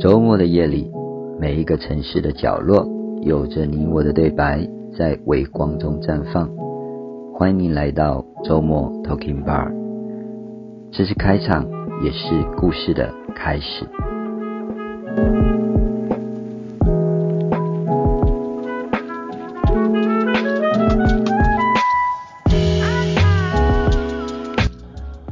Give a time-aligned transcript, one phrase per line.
[0.00, 0.88] 周末的夜里，
[1.40, 2.86] 每一个城市的角落，
[3.22, 4.64] 有着你我的对白，
[4.96, 6.48] 在微光中绽放。
[7.34, 9.72] 欢迎您来到周末 Talking Bar，
[10.92, 11.66] 这是开场，
[12.04, 13.84] 也是故事的开始。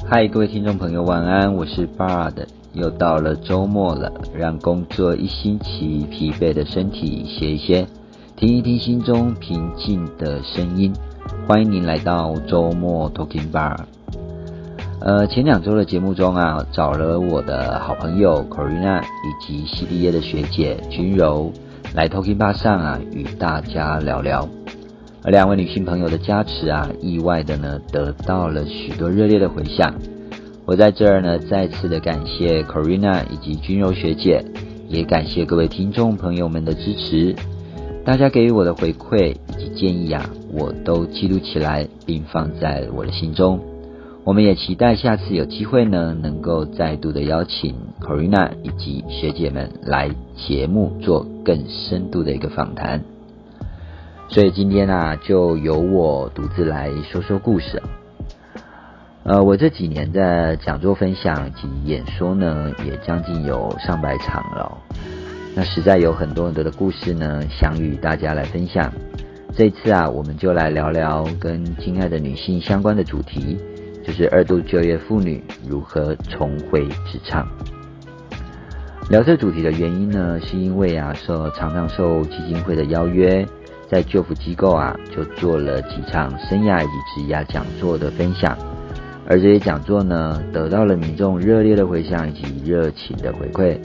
[0.09, 2.33] 嗨，各位听众朋友，晚安，我是 Bard。
[2.77, 7.87] 又到了周末了，让工作一星期疲惫的身体歇一歇，
[8.37, 10.92] 听一听心中平静的声音。
[11.48, 13.78] 欢迎您来到周末 Talking Bar。
[15.01, 21.51] 呃，前两周的节目中啊，找了我的好朋友 Corina 以及 CDA 的学姐君柔
[21.95, 24.46] 来 Talking Bar 上啊，与大家聊聊。
[25.23, 29.95] 而两位女性朋友的加持啊，意外的呢，得到了许多热烈的回响。
[30.66, 34.45] 我在这儿呢，再次的感谢 Corina 以及君柔学姐，
[34.88, 37.37] 也感谢各位听众朋友们的支持。
[38.05, 43.60] 大家给予我的回馈以及建议啊，我都记录起来，并放在我的心中。
[44.24, 53.05] 我们也期待下次有机会呢，能够再度的邀请 Corina 以及学姐们来节目做更深度的一个访谈。
[54.29, 57.80] 所以今天啊，就由我独自来说说故事。
[59.29, 64.78] 呃，我这几年的讲座分享及演说呢，也将近有上百场了。
[65.53, 68.93] 那实在有很多很多的故事呢，想与大家来分享。
[69.53, 73.59] 这次啊，我们就来聊聊跟亲爱的女性相关的主题，
[74.05, 77.49] 就是二度就业妇女如何重回职场。
[79.11, 83.44] 聊这主题的原因呢，是因为啊，受常常受基金会的邀约，
[83.91, 88.56] 在救辅机构啊，就做了几场生涯以及职涯讲座的分享。
[89.28, 93.77] 而这些讲座呢，得到了民众热烈的回响以及热情的回馈。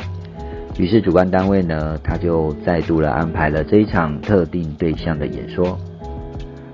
[0.78, 5.78] 于是主办单位呢，他就再度了安排了这一场特定对象的演说。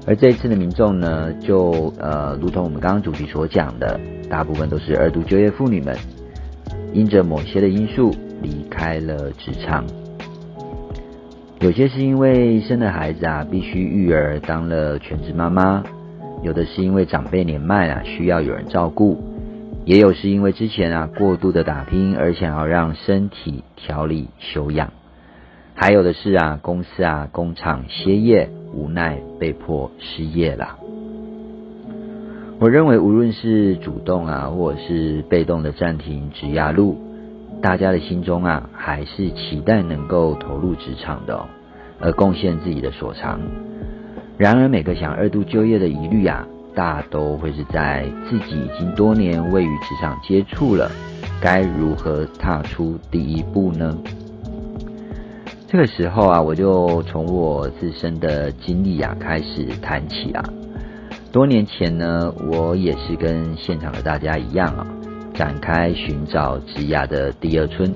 [0.05, 3.99] 而这一次的民众呢，就呃，如同我们刚刚主题所讲的，
[4.29, 5.95] 大部分都是二度就业妇女们，
[6.93, 9.85] 因着某些的因素离开了职场。
[11.59, 15.83] 有些是因为生了孩子啊，必须育儿，当了全职妈妈。
[16.43, 19.17] 有的是因为长辈年迈啊，需要有人照顾；
[19.85, 24.89] 也有是因为之前啊过度的打拼而想要让身体调理休养；
[25.75, 30.77] 还有的是啊公司啊工厂歇业，无奈被迫失业了。
[32.59, 36.97] 我认为无论是主动啊，或者是被动的暂停职涯路，
[37.61, 41.45] 大家的心中啊还是期待能够投入职场的，哦
[41.99, 43.39] 而贡献自己的所长。
[44.37, 50.91] 然而，每个想二度就业的疑虑啊，大都会是在自己已经多年未与职场接触了，
[51.41, 53.97] 该如何踏出第一步呢？
[55.67, 60.43] 这个时候啊，我就从我自身的经历啊开始谈起啊。
[61.31, 64.85] 多年前呢，我也是跟现场的大家一样啊，
[65.33, 67.91] 展开寻找职涯的第二春。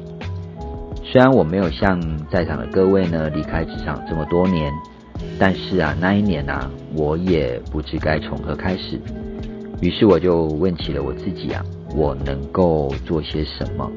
[1.03, 4.73] 虽然我没有像在场的各位呢离开职场这么多年。
[5.39, 8.99] 但是啊，那一年啊，我也不知该从何开始，
[9.81, 11.63] 于是我就问起了我自己啊，
[11.95, 13.89] 我能够做些什么？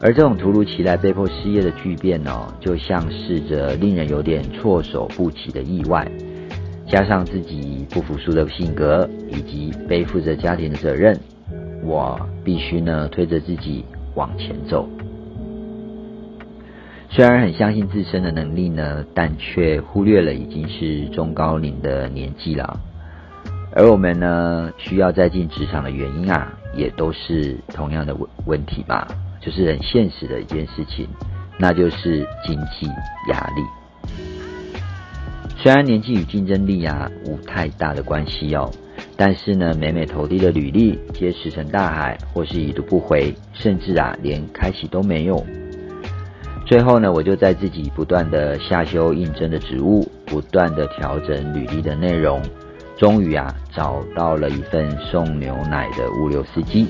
[0.00, 6.10] 而这种突如其来被迫失业的巨变呢，就像是着令人有点措手不及的意外，
[6.88, 11.16] 加上自己不服输的性格，以及背负着家庭的责任，
[11.84, 13.84] 我必须呢推着自己
[14.16, 14.88] 往前走。
[17.14, 22.80] 虽然很相信自身的能力呢，但却忽略了已经是中高龄的年纪了。
[23.74, 29.06] 而我们呢，需要再进职场的原因啊，也都是同样的问问题吧，
[29.42, 31.06] 就是很现实的一件事情，
[31.58, 32.86] 那就是经济
[33.28, 34.10] 压力。
[35.58, 38.70] 虽然年纪与竞争力啊无太大的关系哦，
[39.18, 45.44] 但是呢，每每投递的履历皆石沉大海，或是已读不回，甚至啊连开启都没有。
[46.72, 52.40] 最后呢，我就在自己不断的下修应征的职务，不断的调整履历的内容，
[52.96, 56.86] 终于啊找到了一份送牛奶的物流司机。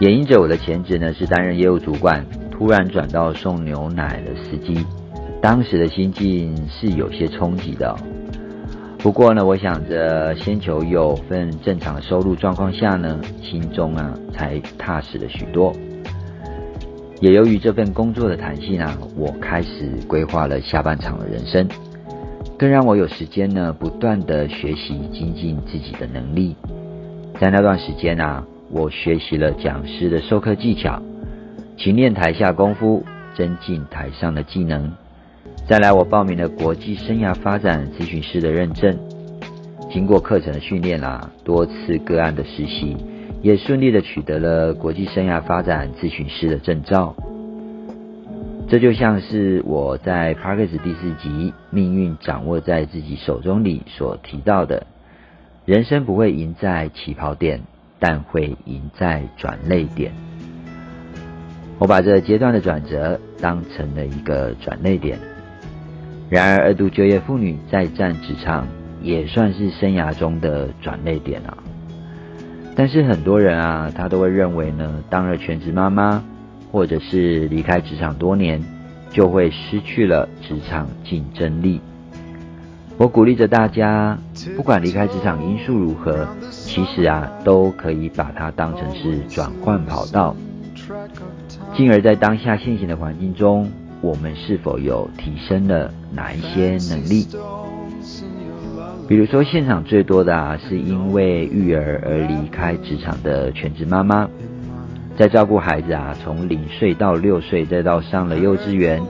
[0.00, 4.84] 也因着我的前职呢是担任业务主管，突然转到送牛奶的司机，
[5.40, 7.94] 当时的心境是有些冲击的。
[8.98, 15.72] 不过呢，我想着先求有份正常的收入状况下呢，心中啊才踏实了许多。
[17.20, 21.68] 也由于这份工作的弹性啊，我开始规划了下半场的人生，
[22.58, 26.56] 更让我有时间呢，不断的学习精进自己的能力。
[27.38, 31.00] 在那段时间啊，我学习了讲师的授课技巧，
[31.76, 33.04] 勤练台下功夫，
[33.36, 34.90] 增进台上的技能。
[35.68, 38.98] 再来，我报名了国际生涯发展咨询师的认证，
[39.92, 42.96] 经过课程的训练啊，多次个案的实习，
[43.42, 47.14] 也顺利的取得了国际生涯发展咨询师的证照。
[48.68, 54.86] 这就像是我在 p a r k e s 第四集“命运掌握在自己手中”里所提到的，
[55.64, 57.62] 人生不会赢在起跑点，
[57.98, 60.12] 但会赢在转泪点。
[61.78, 65.18] 我把这阶段的转折当成了一个转泪点。
[66.28, 68.68] 然而，二度就业妇女再战职场，
[69.02, 71.56] 也算是生涯中的转泪点啊。
[72.74, 76.22] 但是很多人啊，他都会认为呢，当了全职妈妈。
[76.72, 78.62] 或者是离开职场多年，
[79.10, 81.80] 就会失去了职场竞争力。
[82.96, 84.16] 我鼓励着大家，
[84.56, 90.36] 不管离开职场因素如何，其实啊，都可以把它当成是转换跑道，
[91.76, 93.68] 进而在当下现行的环境中，
[94.00, 97.26] 我们是否有提升了哪一些能力？
[99.10, 104.28] 比如说，现场最多的啊，是因为育儿而离开职场的全职妈妈。
[105.18, 109.02] 在照顾孩子啊，从零岁到六岁，再到上了幼稚园，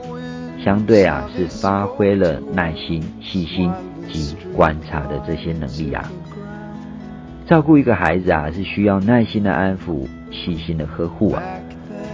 [0.65, 3.71] 相对啊是发挥了耐心、细心
[4.11, 6.03] 及观察的这些能力啊。
[7.45, 11.43] 照顾一个孩子啊，是需要耐心的安抚、细心的呵护啊。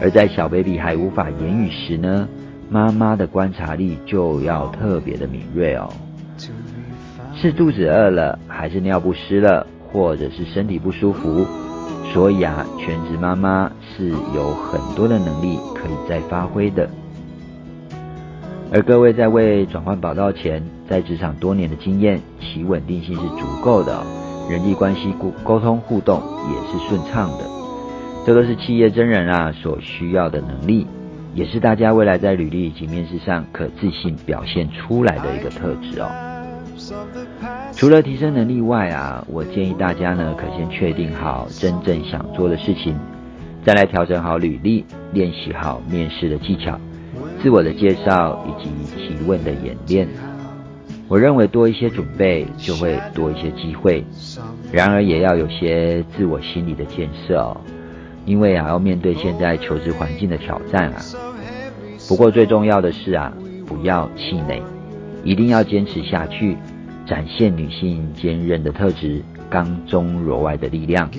[0.02, 2.28] 而在小 baby 还无法言语时呢，
[2.70, 5.88] 妈妈的观察力就要特别的敏锐哦。
[7.40, 11.46] 是肚子饿了，还是尿不湿了，或者是身体不舒服？
[12.12, 16.90] 所以啊，全职妈妈是有很多的能力可以再发挥的。
[18.74, 24.04] 而各位在为转换跑道前，在职场多年的经验，其稳定性是足够的，
[24.50, 26.20] 人际关系沟沟通互动
[26.50, 27.46] 也是顺畅的。
[28.26, 30.88] 这都是企业真人啊所需要的能力，
[31.36, 36.27] 也是大家未来在履历及面试上可自信表现出来的一个特质哦。
[37.74, 42.96] 除了提升能力外啊，我建议大家呢，可先确定好真正想做的事情，
[43.66, 46.80] 再来调整好履历，练习好面试的技巧、
[47.42, 50.08] 自我的介绍以及提问的演练。
[51.10, 54.04] 我认为多一些准备，就会多一些机会。
[54.72, 57.56] 然而也要有些自我心理的建设哦，
[58.26, 61.02] 因为啊，要面对现在求职环境的挑战啊。
[62.10, 63.32] 不过最重要的是啊，
[63.66, 64.62] 不要气馁，
[65.24, 66.58] 一定要坚持下去。
[67.06, 71.10] 展现女性坚韧的特质，刚中柔外的力量。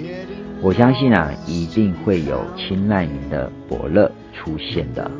[0.60, 5.10] 我相信啊，一定会有青睐您的伯乐出现的。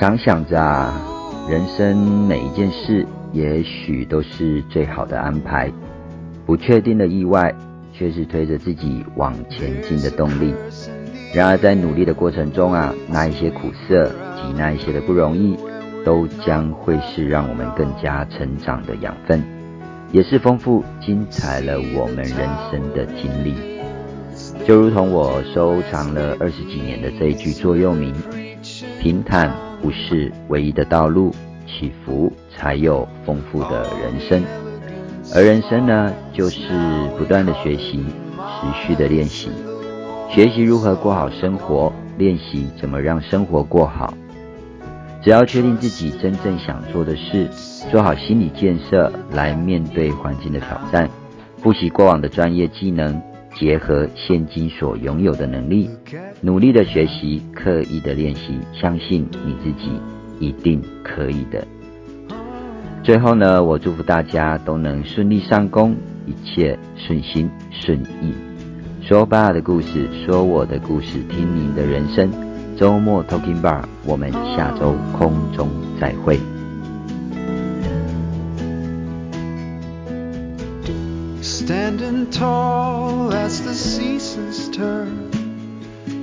[0.00, 0.94] 常想着啊，
[1.46, 5.70] 人生每一件事也许都是最好的安排，
[6.46, 7.54] 不确定的意外
[7.92, 10.54] 却是推着自己往前进的动力。
[11.34, 15.54] 然而在努力的过程中啊，那一些苦涩及那一些的不容易，
[16.02, 19.44] 都将会是让我们更加成长的养分，
[20.12, 23.54] 也是丰富精彩了我们人生的经历。
[24.66, 28.14] 就如同我收藏了二十几年的这一句座右铭：
[28.98, 29.69] 平坦。
[29.82, 31.34] 不是唯一的道路，
[31.66, 34.42] 起伏才有丰富的人生。
[35.34, 36.68] 而人生呢，就是
[37.16, 38.04] 不断的学习，
[38.36, 39.50] 持续的练习，
[40.28, 44.12] 学习如何过好生活，练习怎么让生活过好。
[45.22, 47.46] 只要确定自己真正想做的事，
[47.90, 51.08] 做好心理建设，来面对环境的挑战，
[51.58, 53.20] 复习过往的专业技能。
[53.60, 55.90] 结合现今所拥有的能力，
[56.40, 59.90] 努力的学习，刻意的练习，相信你自己
[60.38, 61.62] 一定可以的。
[63.02, 65.94] 最后呢，我祝福大家都能顺利上工，
[66.26, 68.32] 一切顺心顺意。
[69.02, 72.30] 说爸的故事，说我的故事，听您的人生。
[72.78, 75.68] 周末 Talking Bar，我们下周空中
[76.00, 76.40] 再会。
[82.10, 85.30] Standing tall as the seasons turn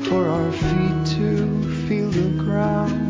[0.03, 3.07] for our feet to feel the ground.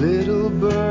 [0.00, 0.85] Little birds